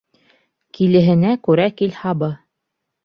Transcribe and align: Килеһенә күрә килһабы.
Килеһенә 0.77 1.35
күрә 1.49 1.67
килһабы. 1.83 2.35